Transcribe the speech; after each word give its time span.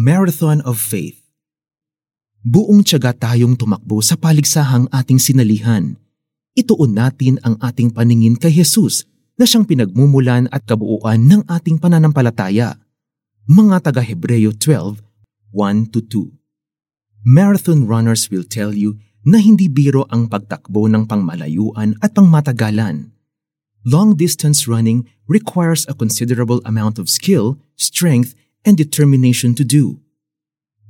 Marathon 0.00 0.64
of 0.64 0.80
Faith 0.80 1.20
Buong 2.40 2.80
tiyaga 2.80 3.12
tayong 3.12 3.52
tumakbo 3.52 4.00
sa 4.00 4.16
paligsahang 4.16 4.88
ating 4.88 5.20
sinalihan. 5.20 5.92
Ituon 6.56 6.96
natin 6.96 7.36
ang 7.44 7.60
ating 7.60 7.92
paningin 7.92 8.32
kay 8.32 8.48
Jesus 8.48 9.04
na 9.36 9.44
siyang 9.44 9.68
pinagmumulan 9.68 10.48
at 10.56 10.64
kabuuan 10.64 11.28
ng 11.28 11.44
ating 11.44 11.76
pananampalataya. 11.76 12.80
Mga 13.44 13.92
taga-Hebreo 13.92 14.56
12, 14.56 15.04
1-2 15.52 16.32
Marathon 17.20 17.84
runners 17.84 18.32
will 18.32 18.48
tell 18.48 18.72
you 18.72 18.96
na 19.28 19.36
hindi 19.36 19.68
biro 19.68 20.08
ang 20.08 20.32
pagtakbo 20.32 20.88
ng 20.88 21.04
pangmalayuan 21.04 21.92
at 22.00 22.16
pangmatagalan. 22.16 23.12
Long-distance 23.84 24.64
running 24.64 25.04
requires 25.28 25.84
a 25.84 25.92
considerable 25.92 26.64
amount 26.64 26.96
of 26.96 27.12
skill, 27.12 27.60
strength, 27.76 28.32
and 28.64 28.76
determination 28.76 29.56
to 29.56 29.64
do. 29.64 30.00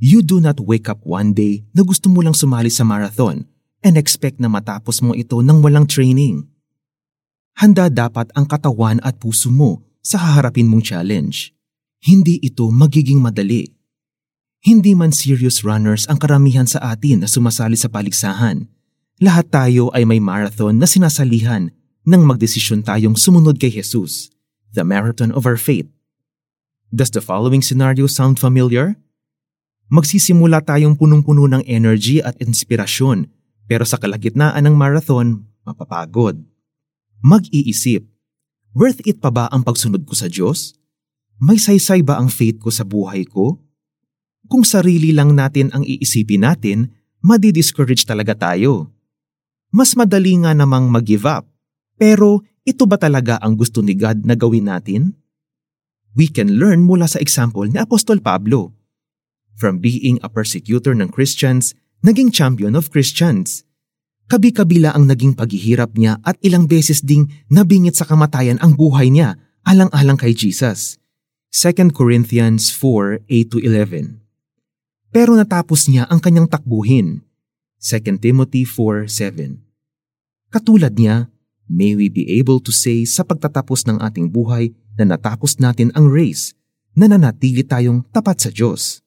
You 0.00 0.24
do 0.24 0.40
not 0.40 0.56
wake 0.60 0.88
up 0.88 1.04
one 1.04 1.36
day 1.36 1.68
na 1.76 1.84
gusto 1.84 2.08
mo 2.08 2.24
lang 2.24 2.32
sumali 2.32 2.72
sa 2.72 2.88
marathon 2.88 3.44
and 3.84 3.94
expect 4.00 4.40
na 4.40 4.48
matapos 4.48 5.04
mo 5.04 5.12
ito 5.12 5.44
ng 5.44 5.60
walang 5.60 5.84
training. 5.84 6.48
Handa 7.60 7.92
dapat 7.92 8.32
ang 8.32 8.48
katawan 8.48 9.04
at 9.04 9.20
puso 9.20 9.52
mo 9.52 9.84
sa 10.00 10.16
haharapin 10.16 10.64
mong 10.72 10.88
challenge. 10.88 11.52
Hindi 12.00 12.40
ito 12.40 12.64
magiging 12.72 13.20
madali. 13.20 13.68
Hindi 14.64 14.96
man 14.96 15.12
serious 15.12 15.60
runners 15.60 16.08
ang 16.08 16.16
karamihan 16.16 16.64
sa 16.64 16.80
atin 16.80 17.24
na 17.24 17.28
sumasali 17.28 17.76
sa 17.76 17.92
paligsahan. 17.92 18.64
Lahat 19.20 19.52
tayo 19.52 19.92
ay 19.92 20.08
may 20.08 20.16
marathon 20.16 20.80
na 20.80 20.88
sinasalihan 20.88 21.68
nang 22.08 22.24
magdesisyon 22.24 22.80
tayong 22.80 23.20
sumunod 23.20 23.60
kay 23.60 23.68
Jesus, 23.68 24.32
the 24.72 24.80
marathon 24.80 25.28
of 25.36 25.44
our 25.44 25.60
faith. 25.60 25.88
Does 26.90 27.14
the 27.14 27.22
following 27.22 27.62
scenario 27.62 28.10
sound 28.10 28.42
familiar? 28.42 28.98
Magsisimula 29.94 30.58
tayong 30.66 30.98
punong-puno 30.98 31.46
ng 31.46 31.62
energy 31.66 32.18
at 32.18 32.34
inspirasyon 32.42 33.30
pero 33.70 33.86
sa 33.86 34.02
kalagitnaan 34.02 34.66
ng 34.66 34.74
marathon, 34.74 35.46
mapapagod. 35.62 36.42
Mag-iisip, 37.22 38.02
worth 38.74 38.98
it 39.06 39.22
pa 39.22 39.30
ba 39.30 39.46
ang 39.54 39.62
pagsunod 39.62 40.02
ko 40.02 40.18
sa 40.18 40.26
Diyos? 40.26 40.74
May 41.38 41.62
saysay 41.62 42.02
ba 42.02 42.18
ang 42.18 42.26
faith 42.26 42.58
ko 42.58 42.74
sa 42.74 42.82
buhay 42.82 43.22
ko? 43.22 43.62
Kung 44.50 44.66
sarili 44.66 45.14
lang 45.14 45.38
natin 45.38 45.70
ang 45.70 45.86
iisipin 45.86 46.42
natin, 46.42 46.90
madi-discourage 47.22 48.02
talaga 48.02 48.34
tayo. 48.34 48.90
Mas 49.70 49.94
madali 49.94 50.42
nga 50.42 50.50
namang 50.50 50.90
mag-give 50.90 51.22
up. 51.30 51.46
Pero 51.94 52.42
ito 52.66 52.90
ba 52.90 52.98
talaga 52.98 53.38
ang 53.38 53.54
gusto 53.54 53.78
ni 53.78 53.94
God 53.94 54.26
na 54.26 54.34
gawin 54.34 54.66
natin? 54.66 55.14
We 56.18 56.26
can 56.26 56.58
learn 56.58 56.86
mula 56.86 57.06
sa 57.06 57.22
example 57.22 57.70
ni 57.70 57.78
Apostol 57.78 58.18
Pablo 58.18 58.74
From 59.60 59.78
being 59.78 60.16
a 60.24 60.32
persecutor 60.32 60.96
ng 60.96 61.12
Christians, 61.12 61.76
naging 62.00 62.32
champion 62.32 62.72
of 62.72 62.88
Christians. 62.88 63.68
Kabi-kabila 64.32 64.96
ang 64.96 65.04
naging 65.04 65.36
paghihirap 65.36 66.00
niya 66.00 66.16
at 66.24 66.40
ilang 66.40 66.64
beses 66.64 67.04
ding 67.04 67.28
nabingit 67.52 67.92
sa 67.92 68.08
kamatayan 68.08 68.56
ang 68.64 68.72
buhay 68.72 69.12
niya 69.12 69.36
alang-alang 69.68 70.16
kay 70.16 70.32
Jesus. 70.32 70.96
2 71.52 71.92
Corinthians 71.92 72.72
4:8-11. 72.72 74.22
Pero 75.12 75.36
natapos 75.36 75.90
niya 75.90 76.08
ang 76.08 76.22
kanyang 76.22 76.48
takbuhin. 76.48 77.26
2 77.82 78.22
Timothy 78.22 78.64
4:7. 78.64 79.60
Katulad 80.48 80.96
niya, 80.96 81.28
may 81.68 81.92
we 81.98 82.06
be 82.06 82.24
able 82.38 82.64
to 82.64 82.72
say 82.72 83.04
sa 83.04 83.26
pagtatapos 83.26 83.84
ng 83.90 84.00
ating 84.00 84.30
buhay 84.30 84.72
na 85.00 85.16
natapos 85.16 85.56
natin 85.56 85.88
ang 85.96 86.12
race, 86.12 86.52
na 86.92 87.08
nanatili 87.08 87.64
tayong 87.64 88.04
tapat 88.12 88.44
sa 88.44 88.50
Diyos. 88.52 89.00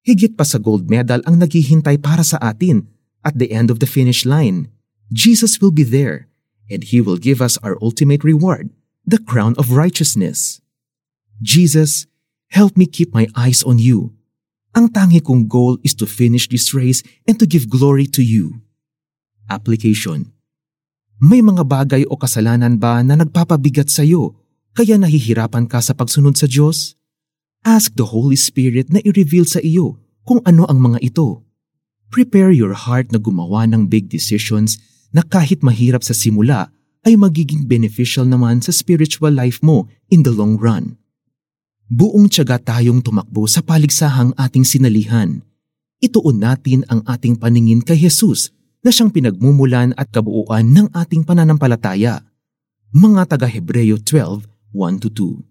Higit 0.00 0.32
pa 0.32 0.48
sa 0.48 0.56
gold 0.56 0.88
medal 0.88 1.20
ang 1.28 1.36
naghihintay 1.36 2.00
para 2.00 2.24
sa 2.24 2.40
atin 2.40 2.88
at 3.20 3.36
the 3.36 3.52
end 3.52 3.68
of 3.68 3.84
the 3.84 3.88
finish 3.88 4.24
line. 4.24 4.72
Jesus 5.12 5.60
will 5.60 5.74
be 5.74 5.84
there 5.84 6.32
and 6.72 6.88
He 6.88 7.04
will 7.04 7.20
give 7.20 7.44
us 7.44 7.60
our 7.60 7.76
ultimate 7.84 8.24
reward, 8.24 8.72
the 9.04 9.20
crown 9.20 9.52
of 9.60 9.76
righteousness. 9.76 10.64
Jesus, 11.44 12.08
help 12.48 12.80
me 12.80 12.88
keep 12.88 13.12
my 13.12 13.28
eyes 13.36 13.60
on 13.60 13.76
you. 13.76 14.16
Ang 14.72 14.88
tangi 14.94 15.20
kong 15.20 15.50
goal 15.50 15.76
is 15.84 15.92
to 15.98 16.06
finish 16.06 16.48
this 16.48 16.72
race 16.72 17.04
and 17.26 17.36
to 17.36 17.44
give 17.44 17.68
glory 17.68 18.08
to 18.08 18.24
you. 18.24 18.62
Application 19.50 20.30
May 21.20 21.44
mga 21.44 21.68
bagay 21.68 22.08
o 22.08 22.16
kasalanan 22.16 22.80
ba 22.80 23.04
na 23.04 23.18
nagpapabigat 23.18 23.92
sa 23.92 24.00
iyo 24.00 24.39
kaya 24.74 24.96
nahihirapan 24.96 25.66
ka 25.66 25.82
sa 25.82 25.92
pagsunod 25.92 26.38
sa 26.38 26.46
Diyos? 26.46 26.94
Ask 27.66 27.92
the 27.98 28.08
Holy 28.08 28.38
Spirit 28.38 28.88
na 28.88 29.02
i-reveal 29.04 29.44
sa 29.44 29.60
iyo 29.60 30.00
kung 30.24 30.40
ano 30.46 30.64
ang 30.70 30.78
mga 30.78 31.02
ito. 31.02 31.42
Prepare 32.10 32.54
your 32.54 32.74
heart 32.74 33.10
na 33.10 33.18
gumawa 33.18 33.66
ng 33.66 33.86
big 33.90 34.10
decisions 34.10 34.78
na 35.10 35.26
kahit 35.26 35.62
mahirap 35.62 36.06
sa 36.06 36.14
simula 36.14 36.70
ay 37.02 37.16
magiging 37.16 37.66
beneficial 37.66 38.26
naman 38.26 38.60
sa 38.60 38.70
spiritual 38.70 39.32
life 39.32 39.58
mo 39.64 39.88
in 40.12 40.22
the 40.22 40.32
long 40.32 40.56
run. 40.60 41.00
Buong 41.90 42.30
tiyaga 42.30 42.62
tayong 42.62 43.02
tumakbo 43.02 43.50
sa 43.50 43.66
paligsahang 43.66 44.30
ating 44.38 44.62
sinalihan. 44.62 45.42
Ituon 45.98 46.38
natin 46.38 46.86
ang 46.86 47.02
ating 47.04 47.34
paningin 47.34 47.82
kay 47.82 47.98
Jesus 47.98 48.54
na 48.80 48.94
siyang 48.94 49.12
pinagmumulan 49.12 49.92
at 49.98 50.08
kabuuan 50.08 50.70
ng 50.70 50.86
ating 50.94 51.26
pananampalataya. 51.26 52.24
Mga 52.94 53.36
taga-Hebreo 53.36 54.00
12, 54.00 54.46
1-2 54.74 55.49